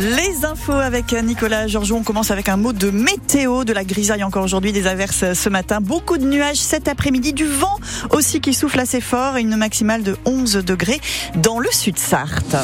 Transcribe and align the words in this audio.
Les 0.00 0.46
infos 0.46 0.72
avec 0.72 1.12
Nicolas 1.12 1.66
Georgiou. 1.66 1.94
On 1.94 2.02
commence 2.02 2.30
avec 2.30 2.48
un 2.48 2.56
mot 2.56 2.72
de 2.72 2.90
météo, 2.90 3.64
de 3.64 3.74
la 3.74 3.84
grisaille 3.84 4.24
encore 4.24 4.42
aujourd'hui, 4.42 4.72
des 4.72 4.86
averses 4.86 5.34
ce 5.34 5.48
matin. 5.50 5.82
Beaucoup 5.82 6.16
de 6.16 6.24
nuages 6.24 6.56
cet 6.56 6.88
après-midi, 6.88 7.34
du 7.34 7.44
vent 7.44 7.78
aussi 8.08 8.40
qui 8.40 8.54
souffle 8.54 8.80
assez 8.80 9.02
fort 9.02 9.36
une 9.36 9.56
maximale 9.56 10.02
de 10.02 10.16
11 10.24 10.52
degrés 10.64 11.02
dans 11.36 11.58
le 11.58 11.68
sud 11.70 11.98
Sarthe. 11.98 12.56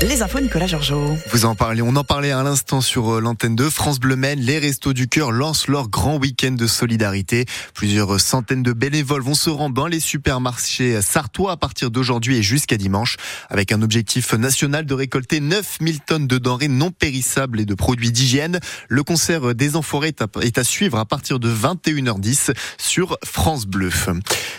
Les 0.00 0.22
infos, 0.22 0.38
Nicolas 0.38 0.68
Georgeot. 0.68 1.18
Vous 1.32 1.44
en 1.44 1.56
parlez, 1.56 1.82
on 1.82 1.96
en 1.96 2.04
parlait 2.04 2.30
à 2.30 2.44
l'instant 2.44 2.80
sur 2.80 3.16
euh, 3.16 3.20
l'antenne 3.20 3.56
de 3.56 3.68
France 3.68 3.98
Bleu 3.98 4.14
Maine. 4.14 4.38
Les 4.38 4.60
Restos 4.60 4.92
du 4.92 5.08
Cœur 5.08 5.32
lancent 5.32 5.66
leur 5.66 5.88
grand 5.88 6.18
week-end 6.18 6.52
de 6.52 6.68
solidarité. 6.68 7.46
Plusieurs 7.74 8.20
centaines 8.20 8.62
de 8.62 8.72
bénévoles 8.72 9.22
vont 9.22 9.34
se 9.34 9.50
rendre 9.50 9.74
dans 9.74 9.88
les 9.88 9.98
supermarchés 9.98 11.02
sartois 11.02 11.50
à 11.50 11.56
partir 11.56 11.90
d'aujourd'hui 11.90 12.36
et 12.36 12.44
jusqu'à 12.44 12.76
dimanche, 12.76 13.16
avec 13.50 13.72
un 13.72 13.82
objectif 13.82 14.34
national 14.34 14.86
de 14.86 14.94
récolter 14.94 15.40
9000 15.40 16.00
tonnes 16.00 16.26
de 16.28 16.38
denrées 16.38 16.68
non 16.68 16.92
périssables 16.92 17.58
et 17.58 17.64
de 17.64 17.74
produits 17.74 18.12
d'hygiène. 18.12 18.60
Le 18.88 19.02
concert 19.02 19.52
des 19.56 19.74
Enfoirés 19.74 20.14
est 20.42 20.58
à 20.58 20.64
suivre 20.64 20.98
à 20.98 21.06
partir 21.06 21.40
de 21.40 21.52
21h10 21.52 22.54
sur 22.78 23.18
France 23.24 23.66
Bleu. 23.66 23.90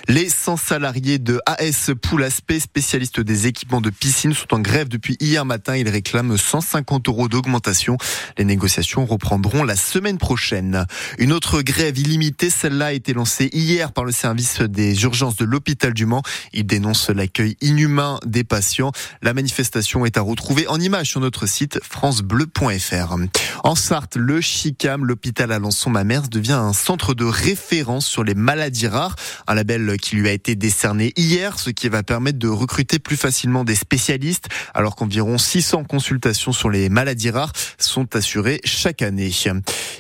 Les 0.10 0.27
100 0.27 0.58
salariés 0.58 1.18
de 1.18 1.40
AS 1.46 1.91
Poulaspé, 2.02 2.60
spécialistes 2.60 3.21
des 3.21 3.48
équipements 3.48 3.80
de 3.80 3.90
piscine, 3.90 4.34
sont 4.34 4.54
en 4.54 4.60
grève 4.60 4.90
depuis 4.90 5.16
Hier 5.30 5.46
matin, 5.46 5.78
il 5.78 5.88
réclame 5.88 6.36
150 6.36 7.08
euros 7.08 7.28
d'augmentation. 7.28 7.98
Les 8.40 8.46
négociations 8.46 9.06
reprendront 9.06 9.64
la 9.64 9.76
semaine 9.76 10.18
prochaine. 10.18 10.88
Une 11.20 11.32
autre 11.34 11.62
grève 11.62 12.00
illimitée, 12.00 12.50
celle-là 12.50 12.88
a 12.88 12.94
été 12.94 13.14
lancée 13.14 13.48
hier 13.54 13.92
par 13.92 14.05
le 14.05 14.12
service 14.12 14.62
des 14.62 15.04
urgences 15.04 15.36
de 15.36 15.46
l'hôpital 15.46 15.94
du 15.94 16.08
Mans. 16.08 16.24
Il 16.52 16.66
dénonce 16.66 17.12
l'accueil 17.12 17.58
inhumain 17.62 18.20
des 18.26 18.44
patients. 18.44 18.92
La 19.22 19.36
manifestation 19.36 20.04
est 20.04 20.18
à 20.18 20.21
retrouver 20.21 20.68
en 20.68 20.80
image 20.80 21.12
sur 21.12 21.20
notre 21.20 21.46
site 21.46 21.80
francebleu.fr. 21.84 23.16
En 23.64 23.76
Sarthe, 23.76 24.16
le 24.16 24.41
CHICAM, 24.41 25.05
l'hôpital 25.05 25.52
Alençon-Mamers, 25.52 26.30
devient 26.32 26.54
un 26.54 26.74
centre 26.74 27.14
de 27.14 27.26
référence 27.26 28.08
sur 28.08 28.24
les 28.24 28.34
maladies 28.34 28.88
rares. 28.88 29.16
Un 29.46 29.54
label 29.54 29.98
qui 30.02 30.16
lui 30.16 30.27
a 30.27 30.32
été 30.32 30.55
décerné 30.55 31.14
hier, 31.18 31.60
ce 31.60 31.70
qui 31.70 31.88
va 31.88 32.02
permettre 32.02 32.40
de 32.40 32.48
recruter 32.48 32.98
plus 32.98 33.18
facilement 33.18 33.64
des 33.64 33.76
spécialistes, 33.76 34.48
alors 34.74 34.96
qu'environ 34.96 35.18
Environ 35.20 35.37
600 35.37 35.84
consultations 35.84 36.53
sur 36.53 36.70
les 36.70 36.87
maladies 36.87 37.29
rares 37.29 37.51
sont 37.77 38.15
assurées 38.15 38.62
chaque 38.63 39.01
année. 39.01 39.29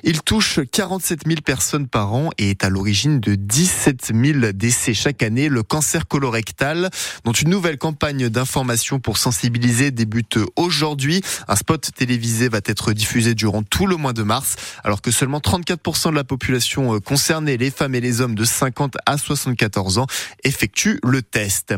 Il 0.03 0.21
touche 0.21 0.61
47 0.71 1.27
000 1.27 1.41
personnes 1.41 1.89
par 1.89 2.13
an 2.13 2.29
et 2.37 2.51
est 2.51 2.63
à 2.63 2.69
l'origine 2.69 3.19
de 3.19 3.35
17 3.35 4.13
000 4.15 4.53
décès 4.53 4.93
chaque 4.93 5.21
année. 5.21 5.49
Le 5.49 5.61
cancer 5.61 6.07
colorectal, 6.07 6.89
dont 7.25 7.33
une 7.33 7.49
nouvelle 7.49 7.77
campagne 7.77 8.29
d'information 8.29 9.01
pour 9.01 9.17
sensibiliser 9.17 9.91
débute 9.91 10.39
aujourd'hui. 10.55 11.21
Un 11.49 11.57
spot 11.57 11.91
télévisé 11.93 12.47
va 12.47 12.59
être 12.63 12.93
diffusé 12.93 13.35
durant 13.35 13.63
tout 13.63 13.87
le 13.87 13.97
mois 13.97 14.13
de 14.13 14.23
mars, 14.23 14.55
alors 14.85 15.01
que 15.01 15.11
seulement 15.11 15.39
34% 15.39 16.11
de 16.11 16.15
la 16.15 16.23
population 16.23 16.97
concernée, 17.01 17.57
les 17.57 17.71
femmes 17.71 17.95
et 17.95 17.99
les 17.99 18.21
hommes 18.21 18.35
de 18.35 18.45
50 18.45 18.95
à 19.05 19.17
74 19.17 19.97
ans, 19.97 20.07
effectuent 20.45 21.01
le 21.03 21.21
test. 21.21 21.73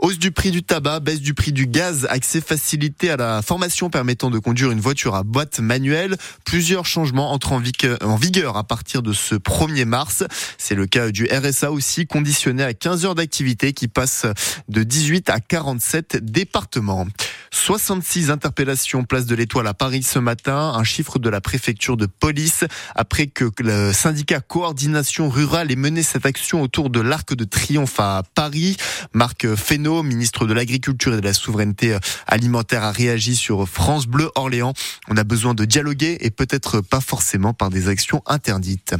Hausse 0.00 0.18
du 0.18 0.32
prix 0.32 0.50
du 0.50 0.64
tabac, 0.64 0.98
baisse 0.98 1.20
du 1.20 1.34
prix 1.34 1.52
du 1.52 1.68
gaz, 1.68 2.08
accès 2.10 2.40
facile 2.40 2.79
à 3.10 3.16
la 3.16 3.42
formation 3.42 3.90
permettant 3.90 4.30
de 4.30 4.38
conduire 4.38 4.70
une 4.70 4.80
voiture 4.80 5.14
à 5.14 5.22
boîte 5.22 5.60
manuelle. 5.60 6.16
Plusieurs 6.44 6.86
changements 6.86 7.32
entrent 7.32 7.52
en 7.52 8.16
vigueur 8.16 8.56
à 8.56 8.64
partir 8.64 9.02
de 9.02 9.12
ce 9.12 9.34
1er 9.34 9.84
mars. 9.84 10.24
C'est 10.56 10.74
le 10.74 10.86
cas 10.86 11.10
du 11.10 11.26
RSA 11.26 11.72
aussi, 11.72 12.06
conditionné 12.06 12.62
à 12.62 12.72
15 12.72 13.04
heures 13.04 13.14
d'activité 13.14 13.72
qui 13.72 13.88
passe 13.88 14.26
de 14.68 14.82
18 14.82 15.28
à 15.28 15.40
47 15.40 16.24
départements. 16.24 17.06
66 17.52 18.30
interpellations 18.30 19.04
place 19.04 19.26
de 19.26 19.34
l'Étoile 19.34 19.66
à 19.66 19.74
Paris 19.74 20.02
ce 20.02 20.18
matin, 20.18 20.72
un 20.74 20.84
chiffre 20.84 21.18
de 21.18 21.28
la 21.28 21.40
préfecture 21.40 21.96
de 21.96 22.06
police 22.06 22.64
après 22.94 23.26
que 23.26 23.50
le 23.58 23.92
syndicat 23.92 24.40
Coordination 24.40 25.28
Rurale 25.28 25.72
ait 25.72 25.76
mené 25.76 26.02
cette 26.02 26.26
action 26.26 26.62
autour 26.62 26.90
de 26.90 27.00
l'Arc 27.00 27.34
de 27.34 27.44
Triomphe 27.44 27.98
à 27.98 28.22
Paris. 28.34 28.76
Marc 29.12 29.54
Fesneau, 29.56 30.02
ministre 30.02 30.46
de 30.46 30.54
l'Agriculture 30.54 31.14
et 31.14 31.20
de 31.20 31.24
la 31.24 31.32
Souveraineté 31.32 31.98
Alimentaire, 32.26 32.84
a 32.84 32.92
réagi 32.92 33.34
sur 33.34 33.68
France 33.68 34.06
Bleu 34.06 34.30
Orléans. 34.36 34.72
On 35.08 35.16
a 35.16 35.24
besoin 35.24 35.54
de 35.54 35.64
dialoguer 35.64 36.18
et 36.20 36.30
peut-être 36.30 36.80
pas 36.80 37.00
forcément 37.00 37.52
par 37.52 37.70
des 37.70 37.88
actions 37.88 38.22
interdites. 38.26 38.94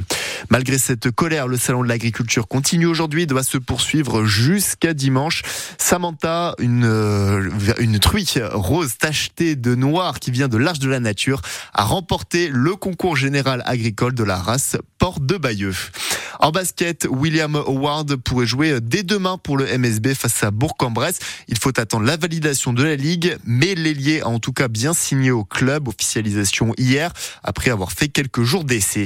Malgré 0.49 0.79
cette 0.79 1.11
colère, 1.11 1.49
le 1.49 1.57
salon 1.57 1.83
de 1.83 1.89
l'agriculture 1.89 2.49
continue 2.49 2.87
aujourd'hui, 2.87 3.27
doit 3.27 3.43
se 3.43 3.59
poursuivre 3.59 4.25
jusqu'à 4.25 4.95
dimanche. 4.95 5.43
Samantha, 5.79 6.55
une, 6.59 6.85
euh, 6.85 7.51
une 7.79 7.99
truie 7.99 8.27
rose 8.53 8.97
tachetée 8.99 9.57
de 9.57 9.75
noir 9.75 10.21
qui 10.21 10.31
vient 10.31 10.49
de 10.49 10.57
l'Arche 10.57 10.79
de 10.79 10.89
la 10.89 11.01
Nature, 11.01 11.43
a 11.75 11.85
remporté 11.85 12.49
le 12.53 12.77
concours 12.77 13.17
général 13.17 13.63
agricole 13.67 14.15
de 14.15 14.25
la 14.25 14.37
race 14.37 14.77
Port 14.99 15.21
de 15.21 15.37
Bayeux. 15.37 15.75
En 16.43 16.53
basket, 16.53 17.07
William 17.11 17.55
Howard 17.55 18.17
pourrait 18.17 18.47
jouer 18.47 18.81
dès 18.81 19.03
demain 19.03 19.37
pour 19.37 19.59
le 19.59 19.67
MSB 19.77 20.15
face 20.15 20.43
à 20.43 20.51
Bourg-en-Bresse. 20.51 21.19
Il 21.49 21.59
faut 21.59 21.79
attendre 21.79 22.07
la 22.07 22.17
validation 22.17 22.73
de 22.73 22.83
la 22.83 22.97
Ligue, 22.97 23.37
mais 23.45 23.75
l'ailier 23.75 24.23
a 24.23 24.29
en 24.29 24.39
tout 24.39 24.55
cas 24.55 24.69
bien 24.69 24.95
signé 24.95 25.31
au 25.31 25.45
club, 25.45 25.87
officialisation 25.87 26.73
hier, 26.79 27.13
après 27.45 27.71
avoir 27.71 27.93
fait 27.93 28.09
quelques 28.09 28.43
jours 28.43 28.65
d'essai. 28.65 29.05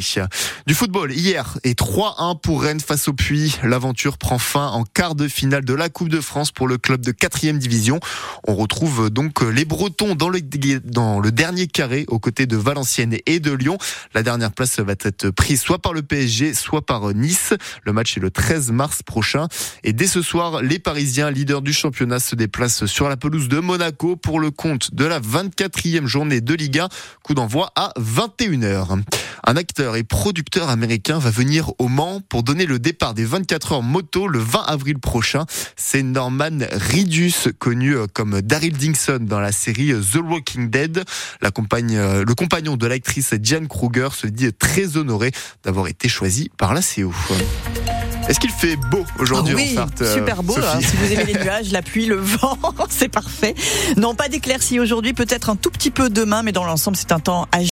Du 0.68 0.74
football, 0.74 1.12
hier, 1.12 1.58
et 1.64 1.72
3-1 1.72 2.40
pour 2.40 2.62
Rennes 2.62 2.78
face 2.78 3.08
au 3.08 3.12
Puy. 3.14 3.56
L'aventure 3.64 4.16
prend 4.16 4.38
fin 4.38 4.68
en 4.68 4.84
quart 4.84 5.16
de 5.16 5.26
finale 5.26 5.64
de 5.64 5.74
la 5.74 5.88
Coupe 5.88 6.10
de 6.10 6.20
France 6.20 6.52
pour 6.52 6.68
le 6.68 6.78
club 6.78 7.00
de 7.00 7.10
4 7.10 7.58
division. 7.58 7.98
On 8.46 8.54
retrouve 8.54 9.10
donc 9.10 9.42
les 9.42 9.64
Bretons 9.64 10.14
dans 10.14 10.28
le, 10.28 10.40
dans 10.84 11.18
le 11.18 11.32
dernier 11.32 11.66
carré 11.66 12.04
aux 12.06 12.20
côtés 12.20 12.46
de 12.46 12.56
Valenciennes 12.56 13.16
et 13.26 13.40
de 13.40 13.50
Lyon. 13.50 13.76
La 14.14 14.22
dernière 14.22 14.52
place 14.52 14.78
va 14.78 14.92
être 14.92 15.30
prise 15.30 15.60
soit 15.60 15.80
par 15.80 15.92
le 15.92 16.02
PSG, 16.02 16.54
soit 16.54 16.86
par 16.86 17.12
Nice. 17.12 17.23
Le 17.84 17.92
match 17.92 18.16
est 18.16 18.20
le 18.20 18.30
13 18.30 18.70
mars 18.72 19.02
prochain. 19.02 19.48
Et 19.82 19.92
dès 19.92 20.06
ce 20.06 20.22
soir, 20.22 20.62
les 20.62 20.78
Parisiens, 20.78 21.30
leaders 21.30 21.62
du 21.62 21.72
championnat, 21.72 22.20
se 22.20 22.34
déplacent 22.34 22.86
sur 22.86 23.08
la 23.08 23.16
pelouse 23.16 23.48
de 23.48 23.58
Monaco 23.58 24.16
pour 24.16 24.40
le 24.40 24.50
compte 24.50 24.94
de 24.94 25.04
la 25.04 25.20
24e 25.20 26.06
journée 26.06 26.40
de 26.40 26.54
Ligue 26.54 26.80
1. 26.80 26.88
Coup 27.22 27.34
d'envoi 27.34 27.72
à 27.76 27.92
21h. 27.98 29.02
Un 29.46 29.56
acteur 29.56 29.96
et 29.96 30.04
producteur 30.04 30.70
américain 30.70 31.18
va 31.18 31.30
venir 31.30 31.72
au 31.78 31.88
Mans 31.88 32.20
pour 32.28 32.42
donner 32.42 32.64
le 32.64 32.78
départ 32.78 33.12
des 33.12 33.24
24 33.24 33.72
heures 33.72 33.82
moto 33.82 34.26
le 34.26 34.38
20 34.38 34.60
avril 34.60 34.98
prochain. 34.98 35.44
C'est 35.76 36.02
Norman 36.02 36.60
Ridus, 36.72 37.52
connu 37.58 37.94
euh, 37.94 38.06
comme 38.12 38.40
Daryl 38.40 38.76
Dingson 38.76 39.18
dans 39.20 39.40
la 39.40 39.52
série 39.52 39.92
euh, 39.92 40.00
The 40.00 40.16
Walking 40.16 40.70
Dead. 40.70 41.04
Euh, 41.42 42.24
le 42.26 42.34
compagnon 42.34 42.76
de 42.76 42.86
l'actrice 42.86 43.34
Diane 43.34 43.68
Kruger 43.68 44.08
se 44.12 44.26
dit 44.26 44.52
très 44.52 44.96
honoré 44.96 45.30
d'avoir 45.62 45.88
été 45.88 46.08
choisi 46.08 46.50
par 46.56 46.74
la 46.74 46.82
Est-ce 48.28 48.40
qu'il 48.40 48.50
fait 48.50 48.76
beau 48.76 49.04
aujourd'hui 49.18 49.54
oui, 49.54 49.78
en 49.78 50.04
Super 50.04 50.42
beau. 50.42 50.56
Hein, 50.56 50.80
si 50.80 50.96
vous 50.96 51.12
aimez 51.12 51.24
les 51.24 51.34
nuages, 51.44 51.72
la 51.72 51.82
pluie, 51.82 52.06
le 52.06 52.16
vent, 52.16 52.58
c'est 52.88 53.08
parfait. 53.08 53.54
Non, 53.96 54.14
pas 54.14 54.28
d'éclaircies 54.28 54.80
aujourd'hui, 54.80 55.12
peut-être 55.12 55.50
un 55.50 55.56
tout 55.56 55.70
petit 55.70 55.90
peu 55.90 56.08
demain, 56.08 56.42
mais 56.42 56.52
dans 56.52 56.64
l'ensemble, 56.64 56.96
c'est 56.96 57.12
un 57.12 57.20
temps 57.20 57.46
agité. 57.52 57.62